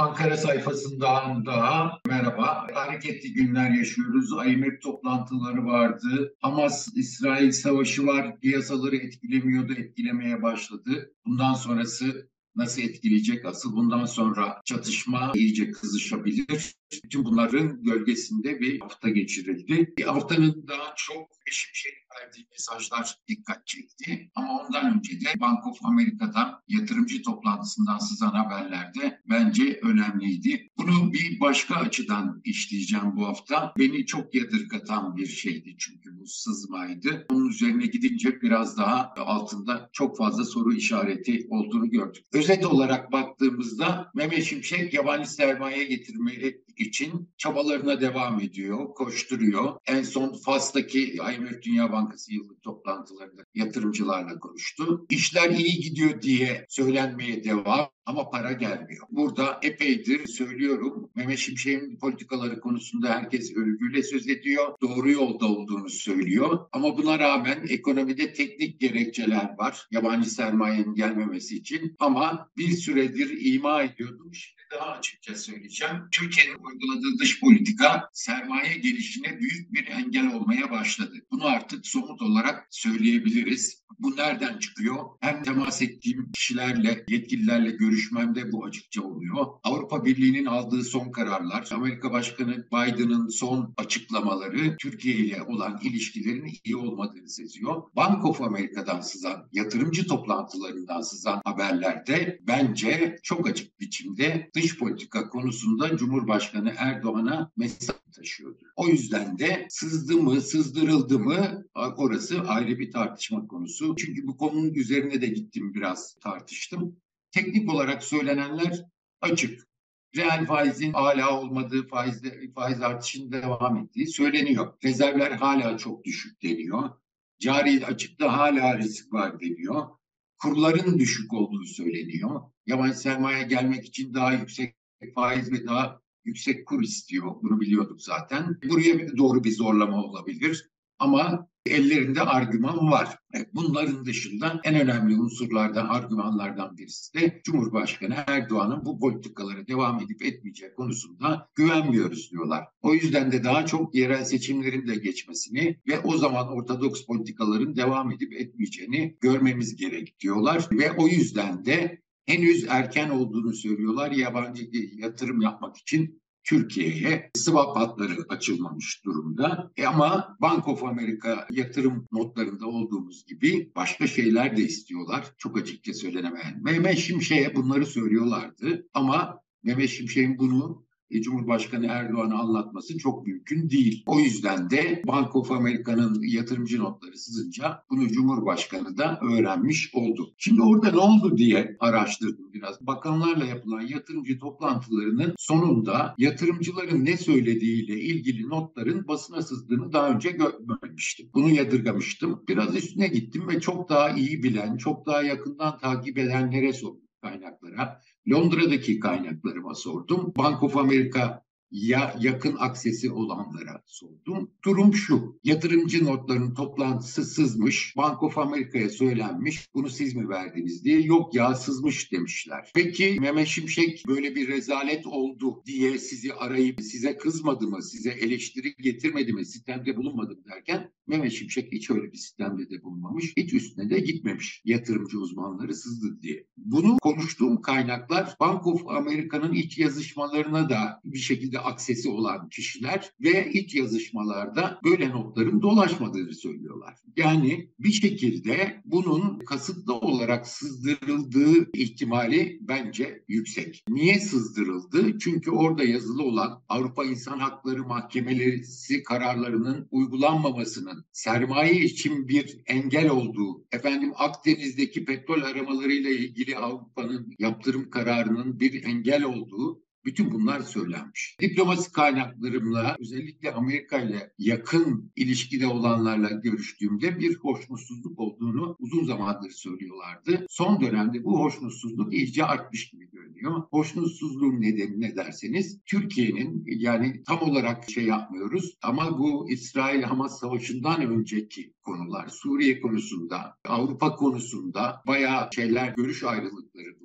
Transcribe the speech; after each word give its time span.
Ankara 0.00 0.36
sayfasından 0.36 1.46
daha 1.46 2.00
merhaba. 2.06 2.66
Hareketli 2.74 3.32
günler 3.32 3.70
yaşıyoruz. 3.70 4.30
IMF 4.46 4.82
toplantıları 4.82 5.66
vardı. 5.66 6.34
Hamas-İsrail 6.40 7.52
savaşı 7.52 8.06
var. 8.06 8.40
Piyasaları 8.40 8.96
etkilemiyordu, 8.96 9.72
etkilemeye 9.72 10.42
başladı. 10.42 11.12
Bundan 11.26 11.54
sonrası 11.54 12.28
nasıl 12.56 12.82
etkileyecek? 12.82 13.44
Asıl 13.44 13.76
bundan 13.76 14.04
sonra 14.04 14.60
çatışma 14.64 15.32
iyice 15.34 15.70
kızışabilir. 15.70 16.74
Bütün 17.04 17.24
bunların 17.24 17.82
gölgesinde 17.82 18.60
bir 18.60 18.80
hafta 18.80 19.08
geçirildi. 19.08 19.94
Bir 19.98 20.04
haftanın 20.04 20.64
daha 20.68 20.94
çok 20.96 21.30
Şimşek'in 21.50 22.00
verdiği 22.20 22.46
mesajlar 22.52 23.16
dikkat 23.28 23.66
çekti. 23.66 24.30
Ama 24.34 24.60
ondan 24.60 24.96
önce 24.96 25.20
de 25.20 25.40
Bank 25.40 25.66
of 25.66 25.84
America'dan 25.84 26.62
yatırımcı 26.68 27.22
toplantısından 27.22 27.98
sızan 27.98 28.30
haberlerde 28.30 29.20
bence 29.30 29.80
önemliydi. 29.82 30.68
Bunu 30.78 31.12
bir 31.12 31.40
başka 31.40 31.74
açıdan 31.74 32.40
işleyeceğim 32.44 33.16
bu 33.16 33.26
hafta. 33.26 33.72
Beni 33.78 34.06
çok 34.06 34.34
yadırgatan 34.34 35.16
bir 35.16 35.26
şeydi 35.26 35.76
çünkü 35.78 36.18
bu 36.20 36.26
sızmaydı. 36.26 37.26
Onun 37.30 37.48
üzerine 37.48 37.86
gidince 37.86 38.42
biraz 38.42 38.78
daha 38.78 39.14
altında 39.16 39.90
çok 39.92 40.18
fazla 40.18 40.44
soru 40.44 40.74
işareti 40.74 41.46
olduğunu 41.50 41.90
gördük. 41.90 42.24
Özet 42.32 42.66
olarak 42.66 43.12
baktığımızda 43.12 44.10
Mehmet 44.14 44.44
Şimşek 44.44 44.94
yabancı 44.94 45.30
sermaye 45.30 45.84
getirmeye 45.84 46.60
için 46.80 47.28
çabalarına 47.38 48.00
devam 48.00 48.40
ediyor, 48.40 48.94
koşturuyor. 48.94 49.76
En 49.86 50.02
son 50.02 50.32
Fas'taki 50.32 51.12
IMF 51.12 51.62
Dünya 51.62 51.92
Bankası 51.92 52.34
yıllık 52.34 52.62
toplantılarında 52.62 53.42
yatırımcılarla 53.54 54.38
konuştu. 54.38 55.06
İşler 55.10 55.50
iyi 55.50 55.80
gidiyor 55.80 56.22
diye 56.22 56.66
söylenmeye 56.68 57.44
devam 57.44 57.90
ama 58.06 58.30
para 58.30 58.52
gelmiyor. 58.52 59.06
Burada 59.10 59.60
epeydir 59.62 60.26
söylüyorum 60.26 61.10
Mehmet 61.14 61.38
Şimşek'in 61.38 61.98
politikaları 61.98 62.60
konusunda 62.60 63.08
herkes 63.08 63.56
övgüyle 63.56 64.02
söz 64.02 64.28
ediyor. 64.28 64.74
Doğru 64.80 65.10
yolda 65.10 65.46
olduğunu 65.46 65.88
söylüyor. 65.88 66.58
Ama 66.72 66.96
buna 66.96 67.18
rağmen 67.18 67.66
ekonomide 67.68 68.32
teknik 68.32 68.80
gerekçeler 68.80 69.54
var. 69.58 69.86
Yabancı 69.90 70.30
sermayenin 70.30 70.94
gelmemesi 70.94 71.56
için. 71.56 71.96
Ama 71.98 72.50
bir 72.56 72.70
süredir 72.70 73.54
ima 73.54 73.82
ediyordum. 73.82 74.34
Şimdi 74.34 74.59
daha 74.70 74.90
açıkça 74.90 75.34
söyleyeceğim. 75.34 75.94
Türkiye'nin 76.12 76.58
uyguladığı 76.64 77.18
dış 77.18 77.40
politika 77.40 78.10
sermaye 78.12 78.74
gelişine 78.74 79.40
büyük 79.40 79.72
bir 79.72 79.86
engel 79.86 80.34
olmaya 80.34 80.70
başladı. 80.70 81.14
Bunu 81.30 81.46
artık 81.46 81.86
somut 81.86 82.22
olarak 82.22 82.66
söyleyebiliriz. 82.70 83.80
Bu 83.98 84.16
nereden 84.16 84.58
çıkıyor? 84.58 84.96
Hem 85.20 85.42
temas 85.42 85.82
ettiğim 85.82 86.32
kişilerle, 86.32 87.04
yetkililerle 87.08 87.70
görüşmemde 87.70 88.52
bu 88.52 88.64
açıkça 88.64 89.02
oluyor. 89.02 89.46
Avrupa 89.64 90.04
Birliği'nin 90.04 90.44
aldığı 90.44 90.84
son 90.84 91.10
kararlar, 91.10 91.68
Amerika 91.72 92.12
Başkanı 92.12 92.66
Biden'ın 92.72 93.28
son 93.28 93.74
açıklamaları 93.76 94.76
Türkiye 94.76 95.14
ile 95.14 95.42
olan 95.42 95.80
ilişkilerin 95.82 96.52
iyi 96.64 96.76
olmadığını 96.76 97.28
seziyor. 97.28 97.82
Bank 97.96 98.24
of 98.24 98.40
America'dan 98.40 99.00
sızan, 99.00 99.48
yatırımcı 99.52 100.06
toplantılarından 100.06 101.00
sızan 101.00 101.40
haberlerde 101.44 102.40
bence 102.46 103.18
çok 103.22 103.48
açık 103.48 103.80
biçimde 103.80 104.50
dış 104.62 104.78
politika 104.78 105.28
konusunda 105.28 105.96
Cumhurbaşkanı 105.96 106.74
Erdoğan'a 106.76 107.52
mesaj 107.56 107.96
taşıyordu. 108.16 108.64
O 108.76 108.88
yüzden 108.88 109.38
de 109.38 109.66
sızdı 109.70 110.16
mı, 110.16 110.40
sızdırıldı 110.40 111.18
mı 111.18 111.64
orası 111.74 112.40
ayrı 112.40 112.78
bir 112.78 112.90
tartışma 112.90 113.46
konusu. 113.46 113.96
Çünkü 113.96 114.26
bu 114.26 114.36
konunun 114.36 114.74
üzerine 114.74 115.20
de 115.20 115.26
gittim 115.26 115.74
biraz 115.74 116.16
tartıştım. 116.22 116.96
Teknik 117.30 117.74
olarak 117.74 118.04
söylenenler 118.04 118.84
açık. 119.20 119.70
Reel 120.16 120.46
faizin 120.46 120.92
hala 120.92 121.40
olmadığı, 121.40 121.86
faiz, 121.86 122.22
faiz 122.54 122.82
artışının 122.82 123.32
devam 123.32 123.76
ettiği 123.76 124.06
söyleniyor. 124.06 124.74
Rezervler 124.84 125.30
hala 125.30 125.78
çok 125.78 126.04
düşük 126.04 126.42
deniyor. 126.42 126.90
Cari 127.38 127.86
açıkta 127.86 128.38
hala 128.38 128.78
risk 128.78 129.12
var 129.12 129.40
deniyor. 129.40 129.99
Kurların 130.42 130.98
düşük 130.98 131.32
olduğu 131.32 131.64
söyleniyor. 131.64 132.40
Yabancı 132.66 132.98
sermaye 132.98 133.42
gelmek 133.42 133.84
için 133.84 134.14
daha 134.14 134.32
yüksek 134.32 134.76
faiz 135.14 135.52
ve 135.52 135.66
daha 135.66 136.00
yüksek 136.24 136.66
kur 136.66 136.82
istiyor. 136.82 137.34
Bunu 137.42 137.60
biliyorduk 137.60 138.02
zaten. 138.02 138.58
Buraya 138.70 139.16
doğru 139.16 139.44
bir 139.44 139.52
zorlama 139.52 140.04
olabilir. 140.04 140.70
Ama 140.98 141.49
ellerinde 141.66 142.20
argüman 142.20 142.90
var. 142.90 143.18
Bunların 143.54 144.04
dışında 144.04 144.60
en 144.64 144.74
önemli 144.74 145.16
unsurlardan, 145.16 145.86
argümanlardan 145.86 146.76
birisi 146.76 147.14
de 147.14 147.40
Cumhurbaşkanı 147.44 148.14
Erdoğan'ın 148.26 148.84
bu 148.84 148.98
politikalara 148.98 149.66
devam 149.66 150.00
edip 150.00 150.22
etmeyeceği 150.22 150.74
konusunda 150.74 151.48
güvenmiyoruz 151.54 152.30
diyorlar. 152.30 152.64
O 152.82 152.94
yüzden 152.94 153.32
de 153.32 153.44
daha 153.44 153.66
çok 153.66 153.94
yerel 153.94 154.24
seçimlerin 154.24 154.88
de 154.88 154.94
geçmesini 154.94 155.76
ve 155.88 155.98
o 155.98 156.18
zaman 156.18 156.48
ortodoks 156.48 157.06
politikaların 157.06 157.76
devam 157.76 158.12
edip 158.12 158.32
etmeyeceğini 158.32 159.16
görmemiz 159.20 159.76
gerek 159.76 160.20
diyorlar. 160.20 160.68
Ve 160.72 160.92
o 160.92 161.08
yüzden 161.08 161.64
de 161.64 162.00
henüz 162.26 162.66
erken 162.68 163.10
olduğunu 163.10 163.52
söylüyorlar 163.52 164.10
yabancı 164.10 164.68
yatırım 164.92 165.40
yapmak 165.40 165.76
için 165.76 166.19
Türkiye'ye 166.44 167.30
swap 167.36 167.76
hatları 167.76 168.16
açılmamış 168.28 169.04
durumda. 169.04 169.70
E 169.76 169.86
ama 169.86 170.36
Bank 170.40 170.68
of 170.68 170.84
America 170.84 171.46
yatırım 171.50 172.08
notlarında 172.12 172.66
olduğumuz 172.66 173.26
gibi 173.26 173.72
başka 173.76 174.06
şeyler 174.06 174.56
de 174.56 174.62
istiyorlar. 174.62 175.34
Çok 175.38 175.58
açıkça 175.58 175.94
söylenemeyen. 175.94 176.62
Mehmet 176.62 176.98
Şimşek'e 176.98 177.54
bunları 177.54 177.86
söylüyorlardı 177.86 178.88
ama 178.94 179.40
Mehmet 179.62 179.90
Şimşek'in 179.90 180.38
bunu 180.38 180.86
Cumhurbaşkanı 181.10 181.86
Erdoğan'a 181.86 182.38
anlatması 182.38 182.98
çok 182.98 183.26
mümkün 183.26 183.70
değil. 183.70 184.02
O 184.06 184.20
yüzden 184.20 184.70
de 184.70 185.02
Bank 185.06 185.36
of 185.36 185.50
America'nın 185.50 186.22
yatırımcı 186.22 186.78
notları 186.78 187.18
sızınca 187.18 187.82
bunu 187.90 188.08
Cumhurbaşkanı 188.08 188.98
da 188.98 189.20
öğrenmiş 189.22 189.94
oldu. 189.94 190.34
Şimdi 190.38 190.62
orada 190.62 190.90
ne 190.90 190.98
oldu 190.98 191.38
diye 191.38 191.76
araştırdım 191.80 192.52
biraz. 192.52 192.86
Bakanlarla 192.86 193.44
yapılan 193.44 193.80
yatırımcı 193.80 194.38
toplantılarının 194.38 195.34
sonunda 195.38 196.14
yatırımcıların 196.18 197.04
ne 197.04 197.16
söylediğiyle 197.16 198.00
ilgili 198.00 198.48
notların 198.48 199.08
basına 199.08 199.42
sızdığını 199.42 199.92
daha 199.92 200.10
önce 200.10 200.30
görmemiştim. 200.30 201.30
Bunu 201.34 201.50
yadırgamıştım. 201.50 202.44
Biraz 202.48 202.76
üstüne 202.76 203.08
gittim 203.08 203.48
ve 203.48 203.60
çok 203.60 203.88
daha 203.88 204.10
iyi 204.10 204.42
bilen, 204.42 204.76
çok 204.76 205.06
daha 205.06 205.22
yakından 205.22 205.78
takip 205.78 206.18
edenlere 206.18 206.72
sordum 206.72 207.09
kaynaklara. 207.20 208.00
Londra'daki 208.30 209.00
kaynaklarıma 209.00 209.74
sordum. 209.74 210.32
Bank 210.36 210.62
of 210.62 210.76
America 210.76 211.42
ya 211.70 212.16
yakın 212.20 212.56
aksesi 212.58 213.10
olanlara 213.10 213.82
sordum. 213.86 214.50
Durum 214.64 214.94
şu, 214.94 215.38
yatırımcı 215.44 216.04
notlarının 216.04 216.54
toplantısı 216.54 217.24
sızmış, 217.24 217.94
Bank 217.96 218.22
of 218.22 218.38
America'ya 218.38 218.88
söylenmiş, 218.88 219.74
bunu 219.74 219.88
siz 219.88 220.14
mi 220.14 220.28
verdiniz 220.28 220.84
diye. 220.84 221.00
Yok 221.00 221.34
ya 221.34 221.54
sızmış 221.54 222.12
demişler. 222.12 222.70
Peki 222.74 223.16
Mehmet 223.20 223.46
Şimşek 223.46 224.04
böyle 224.08 224.34
bir 224.34 224.48
rezalet 224.48 225.06
oldu 225.06 225.62
diye 225.66 225.98
sizi 225.98 226.34
arayıp 226.34 226.80
size 226.80 227.16
kızmadı 227.16 227.66
mı, 227.66 227.82
size 227.82 228.10
eleştiri 228.10 228.74
getirmedi 228.78 229.32
mi, 229.32 229.46
sistemde 229.46 229.96
bulunmadı 229.96 230.34
mı 230.34 230.44
derken 230.50 230.92
Mehmet 231.06 231.32
Şimşek 231.32 231.72
hiç 231.72 231.90
öyle 231.90 232.12
bir 232.12 232.18
sistemde 232.18 232.70
de 232.70 232.82
bulunmamış, 232.82 233.32
hiç 233.36 233.52
üstüne 233.54 233.90
de 233.90 234.00
gitmemiş 234.00 234.62
yatırımcı 234.64 235.18
uzmanları 235.18 235.74
sızdı 235.74 236.22
diye. 236.22 236.46
Bunu 236.56 236.96
konuştuğum 237.02 237.62
kaynaklar 237.62 238.34
Bank 238.40 238.66
of 238.66 238.88
America'nın 238.88 239.52
iç 239.52 239.78
yazışmalarına 239.78 240.70
da 240.70 241.00
bir 241.04 241.18
şekilde 241.18 241.59
aksesi 241.64 242.08
olan 242.08 242.48
kişiler 242.48 243.10
ve 243.20 243.50
iç 243.52 243.74
yazışmalarda 243.74 244.80
böyle 244.84 245.08
notların 245.08 245.62
dolaşmadığını 245.62 246.34
söylüyorlar. 246.34 246.94
Yani 247.16 247.70
bir 247.78 247.92
şekilde 247.92 248.82
bunun 248.84 249.38
kasıtlı 249.38 249.94
olarak 249.94 250.46
sızdırıldığı 250.46 251.70
ihtimali 251.72 252.58
bence 252.60 253.24
yüksek. 253.28 253.84
Niye 253.88 254.18
sızdırıldı? 254.18 255.18
Çünkü 255.18 255.50
orada 255.50 255.84
yazılı 255.84 256.22
olan 256.22 256.62
Avrupa 256.68 257.04
İnsan 257.04 257.38
Hakları 257.38 257.84
Mahkemeleri 257.84 258.62
kararlarının 259.04 259.88
uygulanmamasının 259.90 261.04
sermaye 261.12 261.84
için 261.84 262.28
bir 262.28 262.60
engel 262.66 263.10
olduğu, 263.10 263.64
efendim 263.72 264.12
Akdeniz'deki 264.16 265.04
petrol 265.04 265.42
aramalarıyla 265.42 266.10
ilgili 266.10 266.56
Avrupa'nın 266.56 267.34
yaptırım 267.38 267.90
kararının 267.90 268.60
bir 268.60 268.84
engel 268.84 269.24
olduğu 269.24 269.82
bütün 270.04 270.30
bunlar 270.32 270.60
söylenmiş. 270.60 271.36
Diplomasi 271.40 271.92
kaynaklarımla 271.92 272.96
özellikle 273.00 273.52
Amerika 273.52 273.98
ile 273.98 274.32
yakın 274.38 275.12
ilişkide 275.16 275.66
olanlarla 275.66 276.30
görüştüğümde 276.30 277.18
bir 277.18 277.36
hoşnutsuzluk 277.36 278.18
olduğunu 278.18 278.76
uzun 278.78 279.04
zamandır 279.04 279.50
söylüyorlardı. 279.50 280.46
Son 280.48 280.80
dönemde 280.80 281.24
bu 281.24 281.40
hoşnutsuzluk 281.40 282.14
iyice 282.14 282.44
artmış 282.44 282.90
gibi 282.90 283.10
görünüyor. 283.10 283.62
Hoşnutsuzluğun 283.70 284.60
nedeni 284.60 285.00
ne 285.00 285.16
derseniz 285.16 285.80
Türkiye'nin 285.86 286.64
yani 286.66 287.22
tam 287.22 287.42
olarak 287.42 287.90
şey 287.90 288.04
yapmıyoruz 288.04 288.74
ama 288.82 289.18
bu 289.18 289.50
İsrail-Hamas 289.50 290.40
savaşından 290.40 291.02
önceki 291.02 291.74
konular 291.82 292.28
Suriye 292.28 292.80
konusunda, 292.80 293.56
Avrupa 293.64 294.16
konusunda 294.16 295.02
bayağı 295.06 295.48
şeyler 295.54 295.94
görüş 295.96 296.24
ayrılıkları 296.24 297.00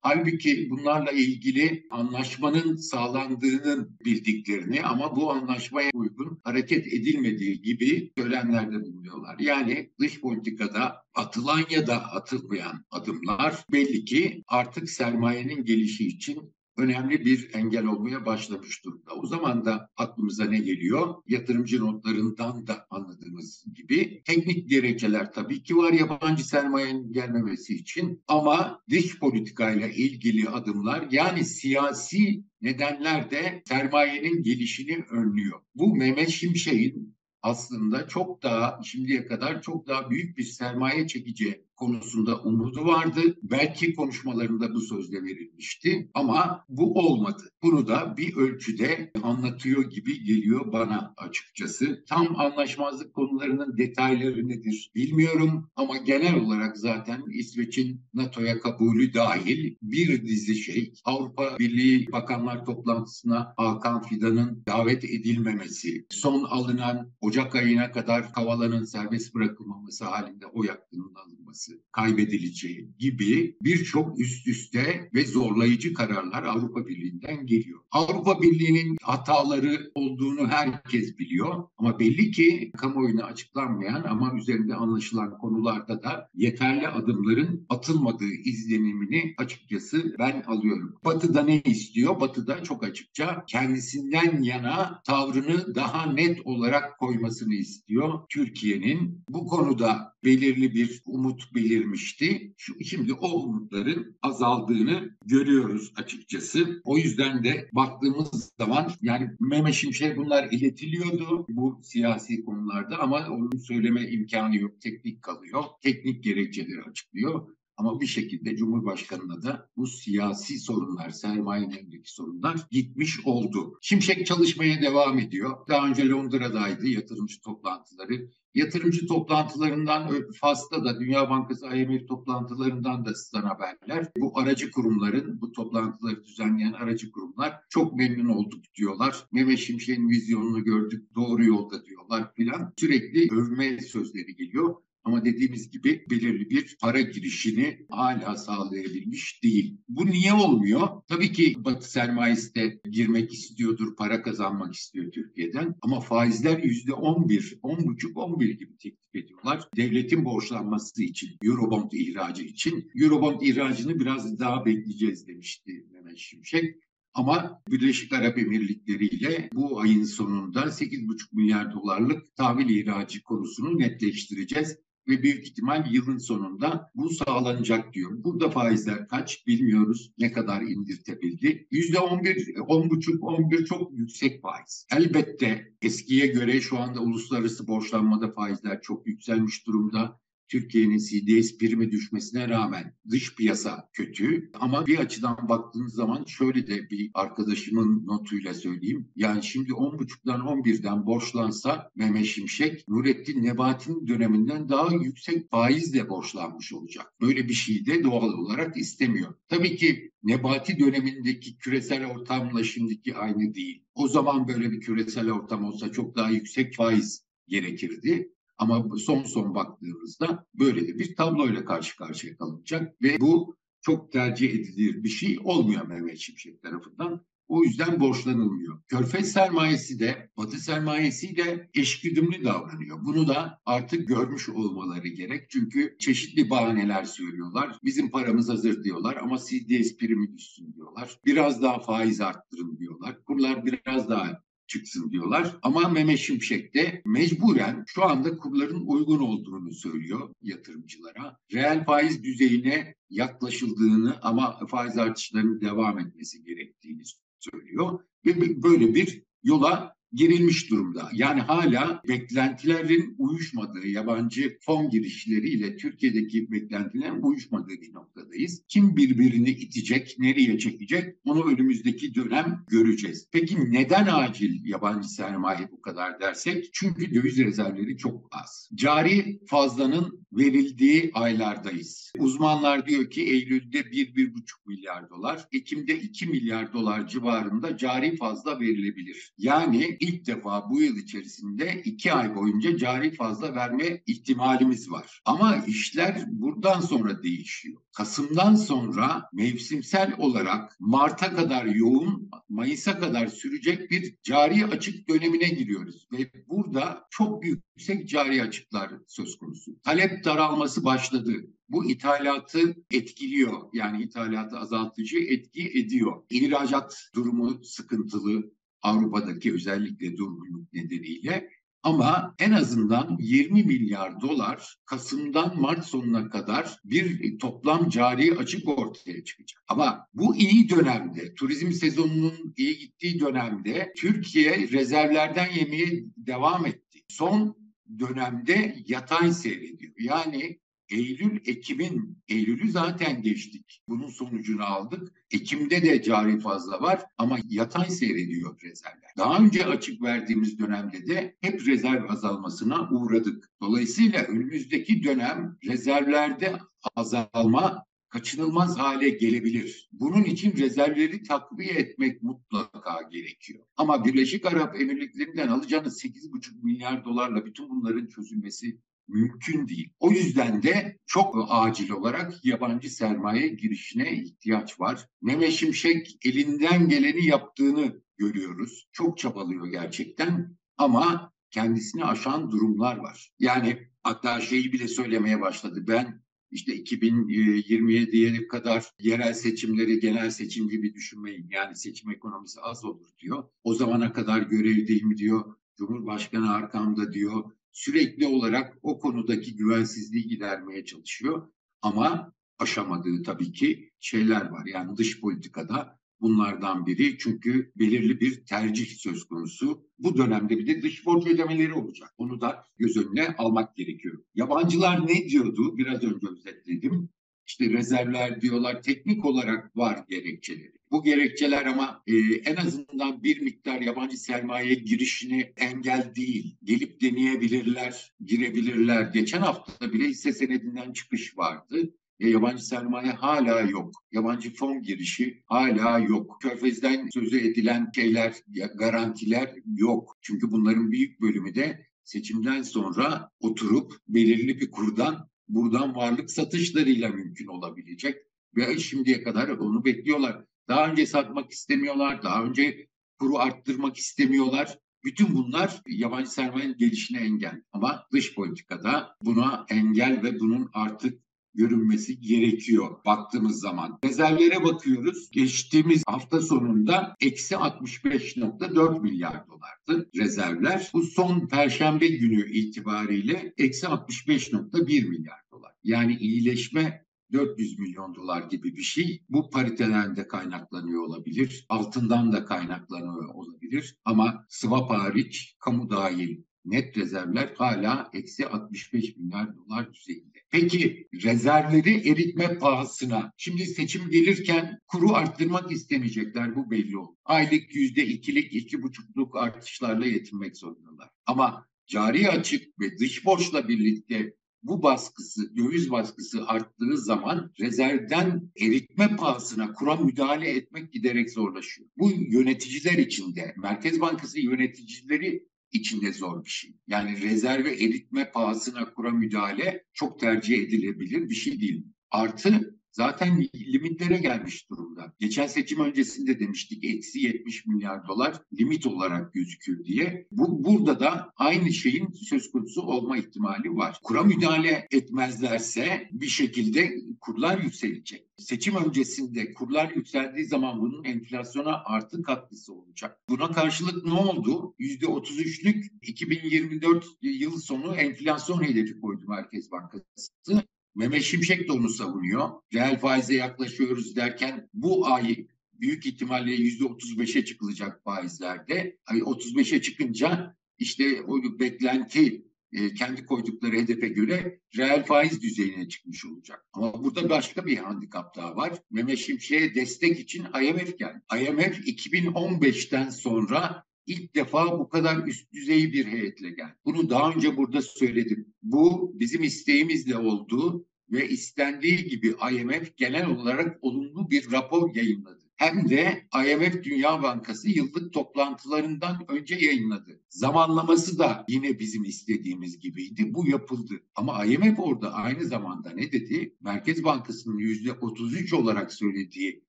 Halbuki 0.00 0.70
bunlarla 0.70 1.10
ilgili 1.10 1.86
anlaşmanın 1.90 2.76
sağlandığının 2.76 3.98
bildiklerini 4.04 4.82
ama 4.82 5.16
bu 5.16 5.32
anlaşmaya 5.32 5.90
uygun 5.94 6.40
hareket 6.44 6.86
edilmediği 6.86 7.62
gibi 7.62 8.12
söylemlerde 8.18 8.82
bulunuyorlar. 8.82 9.38
Yani 9.38 9.90
dış 10.00 10.20
politikada 10.20 11.02
atılan 11.14 11.62
ya 11.70 11.86
da 11.86 12.12
atılmayan 12.12 12.84
adımlar 12.90 13.64
belli 13.72 14.04
ki 14.04 14.42
artık 14.48 14.90
sermayenin 14.90 15.64
gelişi 15.64 16.06
için 16.06 16.54
önemli 16.76 17.24
bir 17.24 17.50
engel 17.54 17.86
olmaya 17.86 18.26
başlamış 18.26 18.84
durumda. 18.84 19.14
O 19.14 19.26
zaman 19.26 19.64
da 19.64 19.88
aklımıza 19.96 20.44
ne 20.44 20.58
geliyor? 20.58 21.14
Yatırımcı 21.26 21.80
notlarından 21.80 22.66
da 22.66 22.86
anladığımız 22.90 23.64
gibi 23.74 24.22
teknik 24.26 24.68
gerekçeler 24.68 25.32
tabii 25.32 25.62
ki 25.62 25.76
var 25.76 25.92
yabancı 25.92 26.48
sermayenin 26.48 27.12
gelmemesi 27.12 27.74
için 27.74 28.22
ama 28.28 28.82
dış 28.90 29.18
politikayla 29.18 29.88
ilgili 29.88 30.48
adımlar 30.48 31.08
yani 31.10 31.44
siyasi 31.44 32.44
nedenler 32.60 33.30
de 33.30 33.62
sermayenin 33.66 34.42
gelişini 34.42 35.04
önlüyor. 35.10 35.60
Bu 35.74 35.96
Mehmet 35.96 36.28
Şimşek'in 36.28 37.16
aslında 37.42 38.08
çok 38.08 38.42
daha 38.42 38.80
şimdiye 38.84 39.26
kadar 39.26 39.62
çok 39.62 39.86
daha 39.86 40.10
büyük 40.10 40.38
bir 40.38 40.44
sermaye 40.44 41.06
çekeceği 41.06 41.64
konusunda 41.82 42.40
umudu 42.40 42.84
vardı. 42.84 43.20
Belki 43.42 43.94
konuşmalarında 43.94 44.74
bu 44.74 44.80
sözde 44.80 45.22
verilmişti 45.22 46.10
ama 46.14 46.64
bu 46.68 46.94
olmadı. 46.94 47.42
Bunu 47.62 47.88
da 47.88 48.16
bir 48.16 48.36
ölçüde 48.36 49.12
anlatıyor 49.22 49.90
gibi 49.90 50.24
geliyor 50.24 50.72
bana 50.72 51.14
açıkçası. 51.16 52.04
Tam 52.08 52.40
anlaşmazlık 52.40 53.14
konularının 53.14 53.78
detayları 53.78 54.48
nedir 54.48 54.90
bilmiyorum 54.94 55.70
ama 55.76 55.96
genel 55.96 56.40
olarak 56.40 56.78
zaten 56.78 57.22
İsveç'in 57.30 58.00
NATO'ya 58.14 58.60
kabulü 58.60 59.14
dahil 59.14 59.76
bir 59.82 60.26
dizi 60.26 60.54
şey 60.54 60.92
Avrupa 61.04 61.58
Birliği 61.58 62.12
Bakanlar 62.12 62.64
Toplantısına 62.64 63.54
Hakan 63.56 64.02
Fidan'ın 64.02 64.62
davet 64.68 65.04
edilmemesi, 65.04 66.06
son 66.10 66.44
alınan 66.44 67.12
Ocak 67.20 67.54
ayına 67.54 67.92
kadar 67.92 68.32
Kavala'nın 68.32 68.84
serbest 68.84 69.34
bırakılmaması 69.34 70.04
halinde 70.04 70.46
o 70.46 70.66
hakkının 70.66 71.14
alınması, 71.14 71.71
kaybedileceği 71.92 72.90
gibi 72.98 73.56
birçok 73.62 74.20
üst 74.20 74.48
üste 74.48 75.10
ve 75.14 75.24
zorlayıcı 75.26 75.94
kararlar 75.94 76.42
Avrupa 76.42 76.86
Birliği'nden 76.86 77.46
geliyor. 77.46 77.80
Avrupa 77.90 78.42
Birliği'nin 78.42 78.96
hataları 79.02 79.90
olduğunu 79.94 80.48
herkes 80.48 81.18
biliyor 81.18 81.68
ama 81.78 81.98
belli 81.98 82.30
ki 82.30 82.72
kamuoyuna 82.76 83.24
açıklanmayan 83.24 84.04
ama 84.04 84.36
üzerinde 84.36 84.74
anlaşılan 84.74 85.38
konularda 85.38 86.02
da 86.02 86.28
yeterli 86.34 86.88
adımların 86.88 87.66
atılmadığı 87.68 88.32
izlenimini 88.44 89.34
açıkçası 89.38 90.14
ben 90.18 90.42
alıyorum. 90.46 90.94
Batı'da 91.04 91.42
ne 91.42 91.60
istiyor? 91.60 92.20
Batı'da 92.20 92.62
çok 92.62 92.84
açıkça 92.84 93.44
kendisinden 93.46 94.42
yana 94.42 95.02
tavrını 95.06 95.74
daha 95.74 96.12
net 96.12 96.46
olarak 96.46 96.98
koymasını 96.98 97.54
istiyor 97.54 98.20
Türkiye'nin. 98.28 99.24
Bu 99.28 99.46
konuda 99.46 100.12
belirli 100.24 100.74
bir 100.74 101.02
umut 101.06 101.54
belirmişti. 101.64 102.54
Şu, 102.56 102.84
şimdi 102.84 103.12
o 103.12 103.42
umutların 103.42 104.16
azaldığını 104.22 105.16
görüyoruz 105.24 105.92
açıkçası. 105.96 106.80
O 106.84 106.98
yüzden 106.98 107.44
de 107.44 107.68
baktığımız 107.72 108.52
zaman 108.58 108.90
yani 109.02 109.30
Mehmet 109.40 109.74
Şimşek 109.74 110.16
bunlar 110.16 110.48
iletiliyordu 110.50 111.46
bu 111.48 111.80
siyasi 111.82 112.44
konularda 112.44 112.98
ama 112.98 113.28
onun 113.30 113.58
söyleme 113.58 114.08
imkanı 114.08 114.56
yok. 114.56 114.80
Teknik 114.80 115.22
kalıyor. 115.22 115.64
Teknik 115.82 116.24
gerekçeleri 116.24 116.82
açıklıyor. 116.82 117.48
Ama 117.76 118.00
bir 118.00 118.06
şekilde 118.06 118.56
Cumhurbaşkanı'na 118.56 119.42
da 119.42 119.70
bu 119.76 119.86
siyasi 119.86 120.58
sorunlar, 120.58 121.10
sermayenin 121.10 121.70
elindeki 121.70 122.12
sorunlar 122.12 122.66
gitmiş 122.70 123.20
oldu. 123.24 123.78
Şimşek 123.82 124.26
çalışmaya 124.26 124.82
devam 124.82 125.18
ediyor. 125.18 125.56
Daha 125.68 125.88
önce 125.88 126.08
Londra'daydı 126.08 126.86
yatırımcı 126.86 127.40
toplantıları. 127.40 128.30
Yatırımcı 128.54 129.06
toplantılarından 129.06 130.10
Fas'ta 130.40 130.84
da 130.84 131.00
Dünya 131.00 131.30
Bankası 131.30 131.66
IMF 131.66 132.08
toplantılarından 132.08 133.04
da 133.04 133.14
sizden 133.14 133.42
haberler. 133.42 134.08
Bu 134.18 134.38
aracı 134.38 134.70
kurumların, 134.70 135.40
bu 135.40 135.52
toplantıları 135.52 136.24
düzenleyen 136.24 136.72
aracı 136.72 137.12
kurumlar 137.12 137.60
çok 137.68 137.94
memnun 137.94 138.28
olduk 138.28 138.64
diyorlar. 138.74 139.26
Mehmet 139.32 139.58
Şimşek'in 139.58 140.08
vizyonunu 140.08 140.64
gördük, 140.64 141.14
doğru 141.14 141.44
yolda 141.44 141.84
diyorlar 141.84 142.34
filan. 142.34 142.72
Sürekli 142.76 143.34
övme 143.34 143.80
sözleri 143.80 144.36
geliyor. 144.36 144.74
Ama 145.04 145.24
dediğimiz 145.24 145.70
gibi 145.70 146.06
belirli 146.10 146.50
bir 146.50 146.76
para 146.80 147.00
girişini 147.00 147.86
hala 147.90 148.36
sağlayabilmiş 148.36 149.42
değil. 149.42 149.76
Bu 149.88 150.06
niye 150.06 150.32
olmuyor? 150.32 150.88
Tabii 151.08 151.32
ki 151.32 151.54
Batı 151.58 151.90
sermayesi 151.90 152.54
de 152.54 152.80
girmek 152.90 153.32
istiyordur, 153.32 153.96
para 153.96 154.22
kazanmak 154.22 154.74
istiyor 154.74 155.12
Türkiye'den. 155.12 155.74
Ama 155.82 156.00
faizler 156.00 156.58
yüzde 156.62 156.92
11, 156.92 157.58
10,5, 157.62 158.14
11 158.14 158.58
gibi 158.58 158.76
teklif 158.76 159.14
ediyorlar. 159.14 159.68
Devletin 159.76 160.24
borçlanması 160.24 161.02
için, 161.02 161.30
Eurobond 161.44 161.92
ihracı 161.92 162.42
için. 162.42 162.90
Eurobond 162.96 163.40
ihracını 163.40 164.00
biraz 164.00 164.38
daha 164.38 164.66
bekleyeceğiz 164.66 165.28
demişti 165.28 165.86
Mehmet 165.92 166.18
Şimşek. 166.18 166.74
Ama 167.14 167.62
Birleşik 167.68 168.12
Arap 168.12 168.38
Emirlikleri 168.38 169.06
ile 169.06 169.48
bu 169.52 169.80
ayın 169.80 170.04
sonunda 170.04 170.60
8,5 170.60 171.18
milyar 171.32 171.72
dolarlık 171.72 172.36
tahvil 172.36 172.68
ihracı 172.68 173.22
konusunu 173.22 173.78
netleştireceğiz 173.78 174.76
ve 175.08 175.22
büyük 175.22 175.46
ihtimal 175.46 175.92
yılın 175.92 176.18
sonunda 176.18 176.90
bu 176.94 177.10
sağlanacak 177.10 177.94
diyor. 177.94 178.24
Burada 178.24 178.50
faizler 178.50 179.08
kaç 179.08 179.46
bilmiyoruz 179.46 180.12
ne 180.18 180.32
kadar 180.32 180.62
indirtebildi. 180.62 181.66
Yüzde 181.70 181.98
on 181.98 182.24
bir, 182.24 182.56
on 182.68 182.90
buçuk, 182.90 183.24
on 183.24 183.50
bir 183.50 183.64
çok 183.64 183.98
yüksek 183.98 184.42
faiz. 184.42 184.86
Elbette 184.96 185.72
eskiye 185.82 186.26
göre 186.26 186.60
şu 186.60 186.78
anda 186.78 187.00
uluslararası 187.00 187.66
borçlanmada 187.66 188.32
faizler 188.32 188.80
çok 188.80 189.06
yükselmiş 189.06 189.66
durumda. 189.66 190.21
Türkiye'nin 190.52 190.98
CDS 190.98 191.58
primi 191.58 191.90
düşmesine 191.90 192.48
rağmen 192.48 192.94
dış 193.10 193.34
piyasa 193.34 193.88
kötü 193.92 194.50
ama 194.54 194.86
bir 194.86 194.98
açıdan 194.98 195.48
baktığınız 195.48 195.94
zaman 195.94 196.24
şöyle 196.24 196.66
de 196.66 196.90
bir 196.90 197.10
arkadaşımın 197.14 198.06
notuyla 198.06 198.54
söyleyeyim. 198.54 199.08
Yani 199.16 199.44
şimdi 199.44 199.70
10.5'dan 199.70 200.40
11'den 200.40 201.06
borçlansa 201.06 201.90
Mehmet 201.94 202.26
Şimşek 202.26 202.88
Nurettin 202.88 203.42
Nebati'nin 203.42 204.06
döneminden 204.06 204.68
daha 204.68 204.94
yüksek 204.94 205.50
faizle 205.50 206.08
borçlanmış 206.08 206.72
olacak. 206.72 207.12
Böyle 207.20 207.48
bir 207.48 207.54
şey 207.54 207.86
de 207.86 208.04
doğal 208.04 208.32
olarak 208.32 208.76
istemiyor. 208.76 209.34
Tabii 209.48 209.76
ki 209.76 210.10
Nebati 210.22 210.78
dönemindeki 210.78 211.56
küresel 211.56 212.06
ortamla 212.06 212.64
şimdiki 212.64 213.16
aynı 213.16 213.54
değil. 213.54 213.84
O 213.94 214.08
zaman 214.08 214.48
böyle 214.48 214.70
bir 214.70 214.80
küresel 214.80 215.30
ortam 215.30 215.64
olsa 215.64 215.92
çok 215.92 216.16
daha 216.16 216.30
yüksek 216.30 216.74
faiz 216.74 217.24
gerekirdi. 217.48 218.32
Ama 218.62 218.84
son 218.98 219.22
son 219.22 219.54
baktığımızda 219.54 220.46
böyle 220.54 220.98
bir 220.98 221.16
tabloyla 221.16 221.64
karşı 221.64 221.96
karşıya 221.96 222.36
kalınacak 222.36 223.02
ve 223.02 223.20
bu 223.20 223.56
çok 223.80 224.12
tercih 224.12 224.50
edilir 224.50 225.04
bir 225.04 225.08
şey 225.08 225.38
olmuyor 225.44 225.86
Mehmet 225.86 226.18
Şimşek 226.18 226.62
tarafından. 226.62 227.24
O 227.48 227.64
yüzden 227.64 228.00
borçlanılmıyor. 228.00 228.82
Körfez 228.88 229.32
sermayesi 229.32 230.00
de 230.00 230.30
Batı 230.36 230.58
sermayesi 230.58 231.36
de 231.36 231.70
eşgüdümlü 231.74 232.44
davranıyor. 232.44 233.04
Bunu 233.04 233.28
da 233.28 233.60
artık 233.66 234.08
görmüş 234.08 234.48
olmaları 234.48 235.08
gerek. 235.08 235.50
Çünkü 235.50 235.96
çeşitli 235.98 236.50
bahaneler 236.50 237.04
söylüyorlar. 237.04 237.78
Bizim 237.84 238.10
paramız 238.10 238.48
hazır 238.48 238.84
diyorlar 238.84 239.16
ama 239.16 239.38
CDS 239.38 239.96
primi 239.96 240.36
düşsün 240.36 240.74
diyorlar. 240.74 241.20
Biraz 241.24 241.62
daha 241.62 241.80
faiz 241.80 242.20
arttırın 242.20 242.78
diyorlar. 242.78 243.24
Kurlar 243.24 243.66
biraz 243.66 244.08
daha 244.08 244.42
çıksın 244.66 245.10
diyorlar. 245.12 245.56
Ama 245.62 245.88
Mehmet 245.88 246.18
Şimşek 246.18 246.74
de 246.74 247.02
mecburen 247.06 247.84
şu 247.86 248.04
anda 248.04 248.36
kurların 248.36 248.86
uygun 248.86 249.18
olduğunu 249.18 249.72
söylüyor 249.72 250.34
yatırımcılara. 250.42 251.36
Reel 251.52 251.84
faiz 251.84 252.24
düzeyine 252.24 252.94
yaklaşıldığını 253.10 254.18
ama 254.22 254.66
faiz 254.66 254.98
artışlarının 254.98 255.60
devam 255.60 255.98
etmesi 255.98 256.44
gerektiğini 256.44 257.02
söylüyor. 257.40 257.98
Ve 258.26 258.62
böyle 258.62 258.94
bir 258.94 259.22
yola 259.42 259.94
girilmiş 260.12 260.70
durumda. 260.70 261.10
Yani 261.14 261.40
hala 261.40 262.02
beklentilerin 262.08 263.14
uyuşmadığı, 263.18 263.86
yabancı 263.86 264.58
fon 264.60 264.90
girişleriyle 264.90 265.76
Türkiye'deki 265.76 266.50
beklentilerin 266.50 267.22
uyuşmadığı 267.22 267.68
bir 267.82 267.94
noktadayız. 267.94 268.62
Kim 268.68 268.96
birbirini 268.96 269.50
itecek, 269.50 270.16
nereye 270.18 270.58
çekecek 270.58 271.16
onu 271.24 271.52
önümüzdeki 271.52 272.14
dönem 272.14 272.64
göreceğiz. 272.68 273.28
Peki 273.32 273.72
neden 273.72 274.06
acil 274.06 274.64
yabancı 274.64 275.08
sermaye 275.08 275.68
bu 275.72 275.82
kadar 275.82 276.20
dersek? 276.20 276.68
Çünkü 276.72 277.14
döviz 277.14 277.38
rezervleri 277.38 277.96
çok 277.96 278.28
az. 278.30 278.70
Cari 278.74 279.40
fazlanın 279.46 280.26
verildiği 280.32 281.10
aylardayız. 281.14 282.12
Uzmanlar 282.18 282.86
diyor 282.86 283.10
ki 283.10 283.22
Eylül'de 283.22 283.78
1-1,5 283.80 284.32
milyar 284.66 285.10
dolar, 285.10 285.48
Ekim'de 285.52 286.00
2 286.00 286.26
milyar 286.26 286.72
dolar 286.72 287.08
civarında 287.08 287.76
cari 287.76 288.16
fazla 288.16 288.60
verilebilir. 288.60 289.32
Yani 289.38 289.96
ilk 290.02 290.26
defa 290.26 290.70
bu 290.70 290.82
yıl 290.82 290.96
içerisinde 290.96 291.82
2 291.84 292.12
ay 292.12 292.36
boyunca 292.36 292.76
cari 292.76 293.14
fazla 293.14 293.54
verme 293.54 294.02
ihtimalimiz 294.06 294.90
var. 294.90 295.22
Ama 295.24 295.56
işler 295.66 296.24
buradan 296.28 296.80
sonra 296.80 297.22
değişiyor. 297.22 297.82
Kasım'dan 297.92 298.54
sonra 298.54 299.28
mevsimsel 299.32 300.14
olarak 300.18 300.76
Mart'a 300.80 301.34
kadar 301.36 301.64
yoğun, 301.64 302.30
Mayıs'a 302.48 302.98
kadar 302.98 303.26
sürecek 303.26 303.90
bir 303.90 304.16
cari 304.22 304.66
açık 304.66 305.08
dönemine 305.08 305.48
giriyoruz. 305.48 306.08
Ve 306.12 306.30
burada 306.48 307.06
çok 307.10 307.44
yüksek 307.44 308.08
cari 308.08 308.42
açıklar 308.42 308.90
söz 309.06 309.38
konusu. 309.38 309.80
Talep 309.82 310.24
daralması 310.24 310.84
başladı. 310.84 311.32
Bu 311.68 311.90
ithalatı 311.90 312.76
etkiliyor. 312.90 313.52
Yani 313.72 314.02
ithalatı 314.02 314.58
azaltıcı 314.58 315.18
etki 315.18 315.68
ediyor. 315.68 316.22
İhracat 316.30 317.10
durumu 317.14 317.64
sıkıntılı. 317.64 318.52
Avrupa'daki 318.82 319.52
özellikle 319.52 320.16
durgunluk 320.16 320.72
nedeniyle 320.72 321.48
ama 321.82 322.34
en 322.38 322.52
azından 322.52 323.16
20 323.20 323.62
milyar 323.62 324.20
dolar 324.20 324.76
Kasım'dan 324.84 325.60
Mart 325.60 325.84
sonuna 325.86 326.30
kadar 326.30 326.78
bir 326.84 327.38
toplam 327.38 327.88
cari 327.88 328.38
açık 328.38 328.68
ortaya 328.68 329.24
çıkacak. 329.24 329.62
Ama 329.68 330.08
bu 330.14 330.36
iyi 330.36 330.68
dönemde, 330.68 331.34
turizm 331.34 331.72
sezonunun 331.72 332.54
iyi 332.56 332.78
gittiği 332.78 333.20
dönemde 333.20 333.92
Türkiye 333.96 334.68
rezervlerden 334.68 335.50
yemeye 335.52 336.04
devam 336.16 336.66
etti. 336.66 337.00
Son 337.08 337.56
dönemde 337.98 338.76
yatay 338.86 339.32
seyrediyor. 339.32 339.92
Yani 339.98 340.58
Eylül, 340.92 341.40
Ekim'in, 341.46 342.18
Eylül'ü 342.28 342.70
zaten 342.70 343.22
geçtik. 343.22 343.82
Bunun 343.88 344.08
sonucunu 344.08 344.64
aldık. 344.64 345.12
Ekim'de 345.30 345.82
de 345.82 346.02
cari 346.02 346.40
fazla 346.40 346.82
var 346.82 347.02
ama 347.18 347.38
yatay 347.48 347.90
seyrediyor 347.90 348.60
rezervler. 348.62 349.10
Daha 349.18 349.38
önce 349.38 349.66
açık 349.66 350.02
verdiğimiz 350.02 350.58
dönemde 350.58 351.06
de 351.06 351.36
hep 351.40 351.66
rezerv 351.66 352.10
azalmasına 352.10 352.90
uğradık. 352.90 353.50
Dolayısıyla 353.60 354.22
önümüzdeki 354.22 355.02
dönem 355.02 355.58
rezervlerde 355.64 356.58
azalma 356.96 357.84
kaçınılmaz 358.08 358.78
hale 358.78 359.08
gelebilir. 359.08 359.88
Bunun 359.92 360.24
için 360.24 360.56
rezervleri 360.56 361.22
takviye 361.22 361.72
etmek 361.72 362.22
mutlaka 362.22 363.02
gerekiyor. 363.12 363.64
Ama 363.76 364.04
Birleşik 364.04 364.46
Arap 364.46 364.80
Emirlikleri'nden 364.80 365.48
alacağınız 365.48 366.04
8,5 366.04 366.62
milyar 366.62 367.04
dolarla 367.04 367.46
bütün 367.46 367.70
bunların 367.70 368.06
çözülmesi 368.06 368.78
mümkün 369.08 369.68
değil. 369.68 369.92
O 369.98 370.10
yüzden 370.10 370.62
de 370.62 370.98
çok 371.06 371.46
acil 371.48 371.90
olarak 371.90 372.44
yabancı 372.44 372.90
sermaye 372.90 373.48
girişine 373.48 374.12
ihtiyaç 374.12 374.80
var. 374.80 375.08
Mehmet 375.22 375.52
Şimşek 375.52 376.18
elinden 376.24 376.88
geleni 376.88 377.26
yaptığını 377.26 378.02
görüyoruz. 378.16 378.88
Çok 378.92 379.18
çabalıyor 379.18 379.66
gerçekten 379.66 380.56
ama 380.76 381.32
kendisini 381.50 382.04
aşan 382.04 382.50
durumlar 382.50 382.96
var. 382.96 383.32
Yani 383.38 383.88
hatta 384.02 384.40
şeyi 384.40 384.72
bile 384.72 384.88
söylemeye 384.88 385.40
başladı. 385.40 385.84
Ben 385.88 386.22
işte 386.50 386.76
2027'ye 386.76 388.48
kadar 388.48 388.86
yerel 389.00 389.34
seçimleri 389.34 390.00
genel 390.00 390.30
seçim 390.30 390.68
gibi 390.68 390.94
düşünmeyin. 390.94 391.48
Yani 391.50 391.76
seçim 391.76 392.10
ekonomisi 392.10 392.60
az 392.60 392.84
olur 392.84 393.08
diyor. 393.18 393.44
O 393.64 393.74
zamana 393.74 394.12
kadar 394.12 394.42
görevdeyim 394.42 395.16
diyor. 395.16 395.56
Cumhurbaşkanı 395.78 396.52
arkamda 396.52 397.12
diyor 397.12 397.44
sürekli 397.72 398.26
olarak 398.26 398.78
o 398.82 398.98
konudaki 398.98 399.56
güvensizliği 399.56 400.26
gidermeye 400.26 400.84
çalışıyor. 400.84 401.48
Ama 401.82 402.32
aşamadığı 402.58 403.22
tabii 403.22 403.52
ki 403.52 403.90
şeyler 404.00 404.50
var. 404.50 404.66
Yani 404.66 404.96
dış 404.96 405.20
politikada 405.20 405.98
bunlardan 406.20 406.86
biri 406.86 407.18
çünkü 407.18 407.72
belirli 407.76 408.20
bir 408.20 408.44
tercih 408.46 408.86
söz 408.86 409.24
konusu. 409.24 409.86
Bu 409.98 410.16
dönemde 410.16 410.58
bir 410.58 410.66
de 410.66 410.82
dış 410.82 411.06
borç 411.06 411.26
ödemeleri 411.26 411.74
olacak. 411.74 412.14
Onu 412.18 412.40
da 412.40 412.64
göz 412.78 412.96
önüne 412.96 413.34
almak 413.38 413.76
gerekiyor. 413.76 414.24
Yabancılar 414.34 415.06
ne 415.06 415.28
diyordu? 415.28 415.78
Biraz 415.78 416.02
önce 416.02 416.26
özetledim. 416.28 417.08
İşte 417.46 417.70
rezervler 417.70 418.40
diyorlar 418.40 418.82
teknik 418.82 419.24
olarak 419.24 419.76
var 419.76 420.04
gerekçeleri. 420.08 420.72
Bu 420.90 421.02
gerekçeler 421.02 421.66
ama 421.66 422.02
e, 422.06 422.16
en 422.34 422.56
azından 422.56 423.22
bir 423.22 423.40
miktar 423.40 423.80
yabancı 423.80 424.16
sermaye 424.16 424.74
girişini 424.74 425.52
engel 425.56 426.12
değil. 426.16 426.56
Gelip 426.64 427.00
deneyebilirler, 427.00 428.12
girebilirler. 428.24 429.02
Geçen 429.02 429.40
hafta 429.40 429.92
bile 429.92 430.08
hisse 430.08 430.32
senedinden 430.32 430.92
çıkış 430.92 431.38
vardı. 431.38 431.94
E, 432.20 432.28
yabancı 432.28 432.66
sermaye 432.66 433.10
hala 433.10 433.60
yok. 433.60 434.04
Yabancı 434.12 434.54
fon 434.54 434.82
girişi 434.82 435.42
hala 435.46 435.98
yok. 435.98 436.38
Körfez'den 436.42 437.08
sözü 437.14 437.38
edilen 437.38 437.90
şeyler, 437.94 438.34
garantiler 438.78 439.54
yok. 439.76 440.18
Çünkü 440.20 440.50
bunların 440.50 440.92
büyük 440.92 441.20
bölümü 441.20 441.54
de 441.54 441.86
seçimden 442.04 442.62
sonra 442.62 443.30
oturup 443.40 443.92
belirli 444.08 444.60
bir 444.60 444.70
kurdan 444.70 445.28
buradan 445.48 445.94
varlık 445.94 446.30
satışlarıyla 446.30 447.08
mümkün 447.08 447.46
olabilecek. 447.46 448.16
Ve 448.56 448.78
şimdiye 448.78 449.22
kadar 449.22 449.48
onu 449.48 449.84
bekliyorlar. 449.84 450.44
Daha 450.68 450.90
önce 450.90 451.06
satmak 451.06 451.50
istemiyorlar, 451.50 452.22
daha 452.22 452.44
önce 452.44 452.86
kuru 453.18 453.38
arttırmak 453.38 453.96
istemiyorlar. 453.96 454.78
Bütün 455.04 455.34
bunlar 455.34 455.82
yabancı 455.86 456.30
sermayenin 456.30 456.76
gelişine 456.76 457.18
engel. 457.18 457.62
Ama 457.72 458.06
dış 458.12 458.34
politikada 458.34 459.16
buna 459.22 459.66
engel 459.68 460.22
ve 460.22 460.40
bunun 460.40 460.70
artık 460.72 461.22
görünmesi 461.54 462.20
gerekiyor 462.20 462.96
baktığımız 463.06 463.60
zaman. 463.60 463.98
Rezervlere 464.04 464.64
bakıyoruz. 464.64 465.30
Geçtiğimiz 465.30 466.02
hafta 466.06 466.40
sonunda 466.40 467.16
eksi 467.20 467.54
65.4 467.54 469.00
milyar 469.00 469.46
dolardı 469.46 470.10
rezervler. 470.16 470.90
Bu 470.94 471.02
son 471.02 471.48
perşembe 471.48 472.08
günü 472.08 472.52
itibariyle 472.52 473.54
eksi 473.58 473.86
65.1 473.86 475.08
milyar 475.08 475.40
dolar. 475.52 475.72
Yani 475.84 476.16
iyileşme 476.16 477.02
400 477.32 477.78
milyon 477.78 478.14
dolar 478.14 478.42
gibi 478.42 478.76
bir 478.76 478.82
şey. 478.82 479.22
Bu 479.28 479.50
pariteden 479.50 480.16
de 480.16 480.28
kaynaklanıyor 480.28 481.02
olabilir. 481.02 481.66
Altından 481.68 482.32
da 482.32 482.44
kaynaklanıyor 482.44 483.34
olabilir. 483.34 483.96
Ama 484.04 484.46
swap 484.48 484.90
hariç 484.90 485.56
kamu 485.58 485.90
dahil 485.90 486.42
net 486.64 486.96
rezervler 486.96 487.52
hala 487.56 488.10
eksi 488.12 488.46
65 488.46 489.16
milyar 489.16 489.56
dolar 489.56 489.94
düzeyinde. 489.94 490.38
Peki 490.50 491.08
rezervleri 491.24 492.08
eritme 492.08 492.58
pahasına 492.58 493.32
şimdi 493.36 493.66
seçim 493.66 494.10
gelirken 494.10 494.78
kuru 494.86 495.12
arttırmak 495.12 495.72
istemeyecekler 495.72 496.56
bu 496.56 496.70
belli 496.70 496.96
oldu. 496.98 497.16
Aylık 497.24 497.74
yüzde 497.74 498.06
ikilik 498.06 498.54
iki 498.54 498.82
buçukluk 498.82 499.36
artışlarla 499.36 500.06
yetinmek 500.06 500.56
zorundalar. 500.56 501.08
Ama 501.26 501.66
cari 501.86 502.28
açık 502.28 502.80
ve 502.80 502.98
dış 502.98 503.24
borçla 503.24 503.68
birlikte 503.68 504.34
bu 504.62 504.82
baskısı, 504.82 505.56
döviz 505.56 505.90
baskısı 505.90 506.46
arttığı 506.46 506.98
zaman 506.98 507.52
rezervden 507.60 508.50
eritme 508.60 509.16
pahasına 509.16 509.72
kura 509.72 509.96
müdahale 509.96 510.50
etmek 510.50 510.92
giderek 510.92 511.30
zorlaşıyor. 511.30 511.88
Bu 511.96 512.10
yöneticiler 512.10 512.98
için 512.98 513.36
de, 513.36 513.54
Merkez 513.56 514.00
Bankası 514.00 514.40
yöneticileri 514.40 515.46
içinde 515.72 516.12
zor 516.12 516.44
bir 516.44 516.50
şey. 516.50 516.74
Yani 516.88 517.22
rezerve 517.22 517.70
eritme 517.70 518.30
pahasına 518.30 518.94
kura 518.94 519.10
müdahale 519.10 519.84
çok 519.92 520.20
tercih 520.20 520.62
edilebilir 520.62 521.30
bir 521.30 521.34
şey 521.34 521.60
değil. 521.60 521.86
Artı 522.10 522.78
zaten 522.92 523.48
limitlere 523.54 524.18
gelmiş 524.18 524.70
durumda. 524.70 525.12
Geçen 525.20 525.46
seçim 525.46 525.80
öncesinde 525.80 526.40
demiştik 526.40 526.84
eksi 526.84 527.18
70 527.20 527.66
milyar 527.66 528.08
dolar 528.08 528.42
limit 528.58 528.86
olarak 528.86 529.32
gözükür 529.32 529.84
diye. 529.84 530.26
Bu 530.30 530.64
burada 530.64 531.00
da 531.00 531.32
aynı 531.36 531.72
şeyin 531.72 532.08
söz 532.12 532.50
konusu 532.50 532.82
olma 532.82 533.16
ihtimali 533.16 533.76
var. 533.76 533.98
Kura 534.02 534.22
müdahale 534.22 534.88
etmezlerse 534.90 536.08
bir 536.12 536.26
şekilde 536.26 536.94
kurlar 537.20 537.58
yükselecek. 537.58 538.26
Seçim 538.36 538.76
öncesinde 538.76 539.52
kurlar 539.52 539.92
yükseldiği 539.96 540.46
zaman 540.46 540.80
bunun 540.80 541.04
enflasyona 541.04 541.82
artı 541.84 542.22
katkısı 542.22 542.74
olacak. 542.74 543.18
Buna 543.28 543.52
karşılık 543.52 544.04
ne 544.04 544.12
oldu? 544.12 544.74
%33'lük 544.78 545.90
2024 546.02 547.06
yıl 547.22 547.58
sonu 547.58 547.96
enflasyon 547.96 548.62
hedefi 548.62 549.00
koydu 549.00 549.24
Merkez 549.28 549.70
Bankası. 549.70 550.64
Mehmet 550.94 551.22
Şimşek 551.22 551.68
de 551.68 551.72
onu 551.72 551.88
savunuyor. 551.88 552.50
Reel 552.74 552.98
faize 552.98 553.34
yaklaşıyoruz 553.34 554.16
derken 554.16 554.68
bu 554.74 555.06
ay 555.06 555.46
büyük 555.72 556.06
ihtimalle 556.06 556.52
yüzde 556.52 556.84
35'e 556.84 557.44
çıkılacak 557.44 558.04
faizlerde. 558.04 558.96
Ay 559.06 559.18
35'e 559.18 559.82
çıkınca 559.82 560.56
işte 560.78 561.22
o 561.22 561.58
beklenti 561.58 562.44
e, 562.72 562.94
kendi 562.94 563.26
koydukları 563.26 563.76
hedefe 563.76 564.08
göre 564.08 564.60
reel 564.76 565.04
faiz 565.04 565.42
düzeyine 565.42 565.88
çıkmış 565.88 566.24
olacak. 566.24 566.66
Ama 566.72 567.04
burada 567.04 567.30
başka 567.30 567.66
bir 567.66 567.76
handikap 567.76 568.36
daha 568.36 568.56
var. 568.56 568.72
Mehmet 568.90 569.18
Şimşek'e 569.18 569.74
destek 569.74 570.20
için 570.20 570.44
IMF 570.62 570.98
geldi. 570.98 571.22
IMF 571.40 571.78
2015'ten 571.78 573.10
sonra 573.10 573.84
ilk 574.06 574.34
defa 574.34 574.78
bu 574.78 574.88
kadar 574.88 575.26
üst 575.26 575.52
düzey 575.52 575.92
bir 575.92 576.06
heyetle 576.06 576.50
geldi. 576.50 576.76
Bunu 576.84 577.10
daha 577.10 577.32
önce 577.32 577.56
burada 577.56 577.82
söyledim. 577.82 578.54
Bu 578.62 579.12
bizim 579.14 579.42
isteğimizle 579.42 580.16
oldu 580.16 580.86
ve 581.10 581.28
istendiği 581.28 582.04
gibi 582.04 582.34
IMF 582.52 582.96
genel 582.96 583.26
olarak 583.26 583.78
olumlu 583.84 584.30
bir 584.30 584.52
rapor 584.52 584.94
yayınladı. 584.94 585.42
Hem 585.56 585.88
de 585.88 586.26
IMF 586.34 586.84
Dünya 586.84 587.22
Bankası 587.22 587.70
yıllık 587.70 588.12
toplantılarından 588.12 589.24
önce 589.28 589.54
yayınladı. 589.54 590.20
Zamanlaması 590.28 591.18
da 591.18 591.44
yine 591.48 591.78
bizim 591.78 592.04
istediğimiz 592.04 592.78
gibiydi. 592.78 593.34
Bu 593.34 593.48
yapıldı. 593.48 593.94
Ama 594.14 594.44
IMF 594.44 594.78
orada 594.78 595.12
aynı 595.12 595.44
zamanda 595.44 595.90
ne 595.90 596.12
dedi? 596.12 596.56
Merkez 596.60 597.04
Bankası'nın 597.04 597.58
yüzde 597.58 597.92
33 597.92 598.52
olarak 598.52 598.92
söylediği 598.92 599.64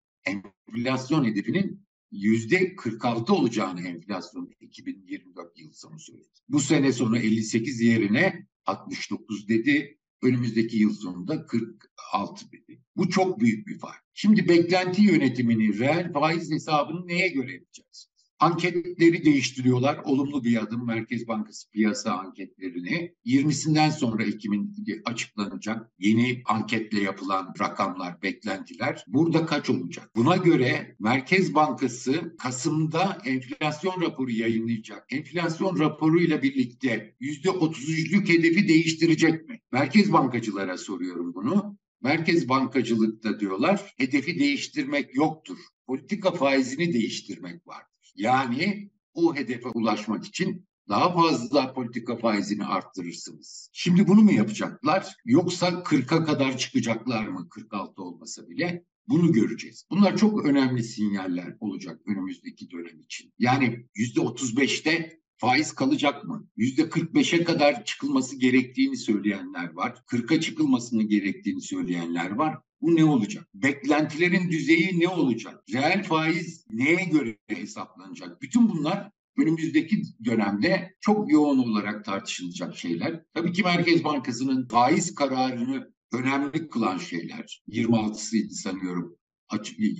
enflasyon 0.25 1.25
hedefinin 1.25 1.86
yüzde 2.13 2.75
46 2.75 3.34
olacağını 3.34 3.88
enflasyon 3.88 4.51
2024 4.60 5.60
yıl 5.60 5.72
sonu 5.72 6.00
söyledi. 6.00 6.27
Bu 6.50 6.60
sene 6.60 6.93
sonu 6.93 7.17
58 7.17 7.82
yerine 7.82 8.48
69 8.65 9.48
dedi. 9.50 9.98
Önümüzdeki 10.22 10.77
yıl 10.77 10.93
sonunda 10.93 11.46
46 11.46 12.51
dedi. 12.51 12.82
Bu 12.96 13.10
çok 13.10 13.39
büyük 13.39 13.67
bir 13.67 13.79
fark. 13.79 14.03
Şimdi 14.13 14.48
beklenti 14.48 15.01
yönetimini, 15.01 15.79
reel 15.79 16.13
faiz 16.13 16.51
hesabını 16.51 17.08
neye 17.08 17.27
göre 17.27 17.53
yapacağız? 17.53 18.10
Anketleri 18.43 19.25
değiştiriyorlar. 19.25 19.97
Olumlu 20.03 20.43
bir 20.43 20.63
adım 20.63 20.88
Merkez 20.88 21.27
Bankası 21.27 21.71
piyasa 21.71 22.12
anketlerini. 22.12 23.15
20'sinden 23.25 23.89
sonra 23.89 24.23
Ekim'in 24.23 24.75
açıklanacak 25.05 25.91
yeni 26.00 26.41
anketle 26.45 27.01
yapılan 27.01 27.53
rakamlar, 27.59 28.21
beklentiler. 28.21 29.03
Burada 29.07 29.45
kaç 29.45 29.69
olacak? 29.69 30.09
Buna 30.15 30.38
göre 30.38 30.95
Merkez 31.00 31.55
Bankası 31.55 32.35
Kasım'da 32.38 33.17
enflasyon 33.25 34.01
raporu 34.01 34.31
yayınlayacak. 34.31 35.05
Enflasyon 35.09 35.79
raporuyla 35.79 36.43
birlikte 36.43 37.15
%33'lük 37.21 38.29
hedefi 38.29 38.67
değiştirecek 38.67 39.50
mi? 39.50 39.59
Merkez 39.71 40.13
bankacılara 40.13 40.77
soruyorum 40.77 41.33
bunu. 41.33 41.77
Merkez 42.01 42.50
bankacılıkta 42.50 43.39
diyorlar 43.39 43.93
hedefi 43.97 44.39
değiştirmek 44.39 45.15
yoktur. 45.15 45.57
Politika 45.88 46.31
faizini 46.31 46.93
değiştirmek 46.93 47.67
vardır. 47.67 47.92
Yani 48.15 48.89
o 49.13 49.36
hedefe 49.36 49.70
ulaşmak 49.70 50.25
için 50.25 50.65
daha 50.89 51.13
fazla 51.13 51.74
politika 51.74 52.17
faizini 52.17 52.65
arttırırsınız. 52.65 53.70
Şimdi 53.74 54.08
bunu 54.08 54.22
mu 54.22 54.32
yapacaklar 54.32 55.15
yoksa 55.25 55.70
40'a 55.70 56.25
kadar 56.25 56.58
çıkacaklar 56.58 57.27
mı 57.27 57.50
46 57.50 58.01
olmasa 58.01 58.50
bile? 58.50 58.86
Bunu 59.08 59.32
göreceğiz. 59.32 59.86
Bunlar 59.91 60.17
çok 60.17 60.46
önemli 60.46 60.84
sinyaller 60.84 61.58
olacak 61.60 62.01
önümüzdeki 62.08 62.72
dönem 62.72 63.00
için. 63.00 63.34
Yani 63.39 63.86
%35'te 63.96 65.23
faiz 65.43 65.71
kalacak 65.71 66.23
mı? 66.23 66.47
%45'e 66.57 67.43
kadar 67.43 67.85
çıkılması 67.85 68.39
gerektiğini 68.39 68.97
söyleyenler 68.97 69.73
var. 69.73 69.95
40'a 70.07 70.41
çıkılmasını 70.41 71.03
gerektiğini 71.03 71.62
söyleyenler 71.62 72.31
var. 72.31 72.57
Bu 72.81 72.95
ne 72.95 73.05
olacak? 73.05 73.47
Beklentilerin 73.53 74.51
düzeyi 74.51 75.00
ne 75.00 75.07
olacak? 75.07 75.63
Reel 75.73 76.03
faiz 76.03 76.65
neye 76.69 77.03
göre 77.05 77.38
hesaplanacak? 77.47 78.41
Bütün 78.41 78.69
bunlar 78.69 79.12
önümüzdeki 79.38 80.01
dönemde 80.25 80.95
çok 81.01 81.31
yoğun 81.31 81.57
olarak 81.57 82.05
tartışılacak 82.05 82.77
şeyler. 82.77 83.23
Tabii 83.33 83.51
ki 83.51 83.63
Merkez 83.63 84.03
Bankası'nın 84.03 84.67
faiz 84.67 85.15
kararını 85.15 85.93
önemli 86.13 86.69
kılan 86.69 86.97
şeyler. 86.97 87.63
26'sıydı 87.69 88.50
sanıyorum 88.50 89.17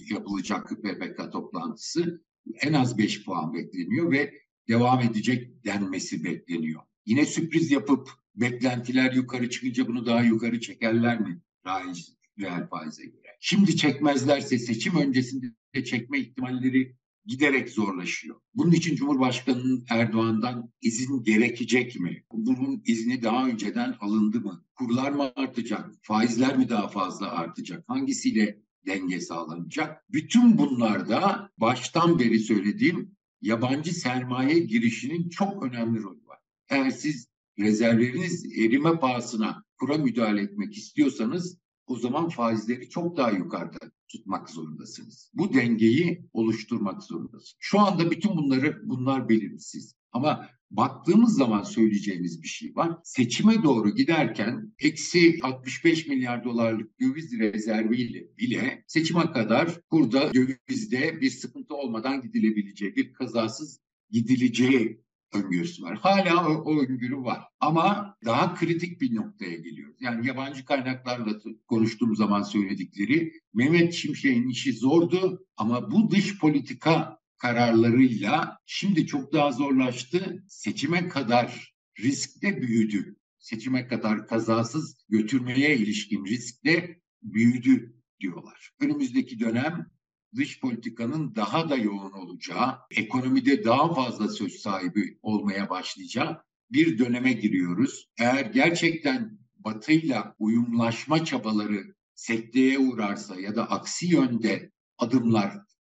yapılacak 0.09 0.69
PPK 0.69 1.31
toplantısı. 1.31 2.23
En 2.62 2.73
az 2.73 2.97
5 2.97 3.25
puan 3.25 3.53
bekleniyor 3.53 4.12
ve 4.12 4.42
devam 4.67 5.01
edecek 5.01 5.65
denmesi 5.65 6.24
bekleniyor. 6.24 6.82
Yine 7.05 7.25
sürpriz 7.25 7.72
yapıp 7.72 8.10
beklentiler 8.36 9.13
yukarı 9.13 9.50
çıkınca 9.50 9.88
bunu 9.88 10.05
daha 10.05 10.22
yukarı 10.22 10.60
çekerler 10.60 11.20
mi? 11.20 11.41
Faiz, 11.63 12.17
reel 12.39 12.67
faize 12.67 13.03
göre. 13.03 13.38
Şimdi 13.39 13.76
çekmezlerse 13.76 14.60
seçim 14.60 14.95
öncesinde 14.95 15.54
çekme 15.86 16.19
ihtimalleri 16.19 16.95
giderek 17.26 17.69
zorlaşıyor. 17.69 18.36
Bunun 18.54 18.71
için 18.71 18.95
Cumhurbaşkanı 18.95 19.84
Erdoğan'dan 19.89 20.71
izin 20.82 21.23
gerekecek 21.23 21.99
mi? 21.99 22.23
Bunun 22.32 22.82
izni 22.86 23.23
daha 23.23 23.47
önceden 23.47 23.95
alındı 23.99 24.41
mı? 24.41 24.65
Kurlar 24.76 25.12
mı 25.12 25.32
artacak? 25.36 25.89
Faizler 26.02 26.58
mi 26.58 26.69
daha 26.69 26.88
fazla 26.88 27.32
artacak? 27.32 27.84
Hangisiyle 27.88 28.60
denge 28.86 29.19
sağlanacak? 29.19 30.04
Bütün 30.12 30.58
bunlarda 30.58 31.49
baştan 31.58 32.19
beri 32.19 32.39
söylediğim 32.39 33.12
yabancı 33.43 33.93
sermaye 33.93 34.60
girişinin 34.60 35.29
çok 35.29 35.63
önemli 35.63 36.03
rolü 36.03 36.27
var. 36.27 36.39
Eğer 36.69 36.89
siz 36.89 37.27
rezervleriniz 37.60 38.45
erime 38.58 38.99
pahasına 38.99 39.63
kura 39.79 39.97
müdahale 39.97 40.41
etmek 40.41 40.77
istiyorsanız 40.77 41.58
o 41.88 41.95
zaman 41.95 42.29
faizleri 42.29 42.89
çok 42.89 43.17
daha 43.17 43.32
yukarıda 43.32 43.77
tutmak 44.08 44.49
zorundasınız. 44.49 45.32
Bu 45.34 45.53
dengeyi 45.53 46.29
oluşturmak 46.34 47.03
zorundasınız. 47.03 47.56
Şu 47.60 47.79
anda 47.79 48.12
bütün 48.12 48.38
bunları 48.38 48.82
bunlar 48.84 49.29
belirsiz. 49.29 49.95
Ama 50.13 50.49
baktığımız 50.71 51.36
zaman 51.36 51.63
söyleyeceğimiz 51.63 52.43
bir 52.43 52.47
şey 52.47 52.76
var. 52.76 52.97
Seçime 53.04 53.63
doğru 53.63 53.95
giderken 53.95 54.73
eksi 54.80 55.39
65 55.41 56.08
milyar 56.08 56.43
dolarlık 56.43 56.99
döviz 56.99 57.39
rezerviyle 57.39 58.38
bile 58.38 58.84
seçime 58.88 59.32
kadar 59.32 59.80
burada 59.91 60.34
dövizde 60.34 61.21
bir 61.21 61.30
sıkıntı 61.30 61.76
olmadan 61.76 62.21
gidilebileceği, 62.21 62.95
bir 62.95 63.13
kazasız 63.13 63.80
gidileceği 64.10 65.04
öngörüsü 65.34 65.84
var. 65.84 65.97
Hala 65.97 66.49
o, 66.49 66.54
o 66.54 66.82
öngörü 66.82 67.17
var. 67.17 67.43
Ama 67.60 68.15
daha 68.26 68.56
kritik 68.56 69.02
bir 69.02 69.15
noktaya 69.15 69.56
geliyoruz. 69.56 69.95
Yani 69.99 70.28
yabancı 70.28 70.65
kaynaklarla 70.65 71.39
konuştuğum 71.67 72.15
zaman 72.15 72.41
söyledikleri 72.41 73.34
Mehmet 73.54 73.93
Şimşek'in 73.93 74.49
işi 74.49 74.73
zordu 74.73 75.45
ama 75.58 75.91
bu 75.91 76.12
dış 76.12 76.39
politika 76.39 77.22
kararlarıyla 77.43 78.58
şimdi 78.65 79.08
çok 79.08 79.34
daha 79.34 79.51
zorlaştı. 79.51 80.43
Seçime 80.47 81.10
kadar 81.10 81.73
risk 81.99 82.41
de 82.41 82.62
büyüdü. 82.62 83.15
Seçime 83.39 83.88
kadar 83.88 84.27
kazasız 84.27 84.97
götürmeye 85.10 85.77
ilişkin 85.77 86.25
risk 86.25 86.65
de 86.65 87.01
büyüdü 87.23 87.95
diyorlar. 88.19 88.71
Önümüzdeki 88.79 89.39
dönem 89.39 89.91
dış 90.36 90.60
politikanın 90.60 91.36
daha 91.36 91.69
da 91.69 91.75
yoğun 91.75 92.12
olacağı, 92.12 92.79
ekonomide 92.91 93.63
daha 93.63 93.93
fazla 93.93 94.29
söz 94.29 94.53
sahibi 94.53 95.19
olmaya 95.21 95.69
başlayacağı 95.69 96.43
bir 96.71 96.97
döneme 96.97 97.34
giriyoruz. 97.34 98.10
Eğer 98.19 98.45
gerçekten 98.45 99.39
batıyla 99.56 100.36
uyumlaşma 100.39 101.25
çabaları 101.25 101.95
sekteye 102.15 102.79
uğrarsa 102.79 103.39
ya 103.39 103.56
da 103.56 103.69
aksi 103.69 104.08
yönde 104.08 104.71
adımlar 104.97 105.72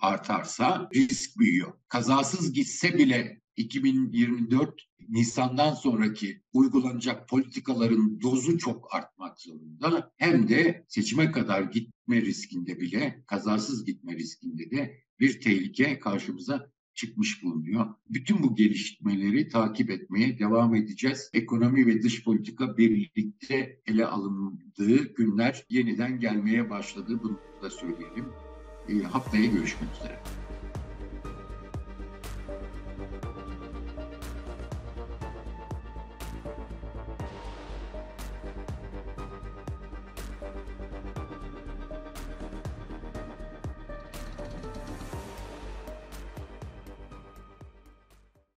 artarsa 0.00 0.88
risk 0.94 1.38
büyüyor. 1.38 1.72
Kazasız 1.88 2.52
gitse 2.52 2.98
bile 2.98 3.40
2024 3.56 4.82
Nisan'dan 5.08 5.74
sonraki 5.74 6.42
uygulanacak 6.52 7.28
politikaların 7.28 8.20
dozu 8.22 8.58
çok 8.58 8.94
artmak 8.94 9.40
zorunda. 9.40 10.12
Hem 10.16 10.48
de 10.48 10.84
seçime 10.88 11.32
kadar 11.32 11.62
gitme 11.62 12.22
riskinde 12.22 12.80
bile, 12.80 13.24
kazasız 13.26 13.84
gitme 13.84 14.16
riskinde 14.16 14.70
de 14.70 14.98
bir 15.20 15.40
tehlike 15.40 15.98
karşımıza 15.98 16.70
çıkmış 16.94 17.42
bulunuyor. 17.42 17.86
Bütün 18.10 18.42
bu 18.42 18.54
gelişmeleri 18.54 19.48
takip 19.48 19.90
etmeye 19.90 20.38
devam 20.38 20.74
edeceğiz. 20.74 21.30
Ekonomi 21.32 21.86
ve 21.86 22.02
dış 22.02 22.24
politika 22.24 22.76
birlikte 22.76 23.80
ele 23.86 24.06
alındığı 24.06 25.14
günler 25.14 25.66
yeniden 25.70 26.20
gelmeye 26.20 26.70
başladı. 26.70 27.20
Bunu 27.22 27.40
da 27.62 27.70
söyleyelim 27.70 28.45
haftaya 29.12 29.46
görüşmek 29.46 29.90
üzere. 30.00 30.18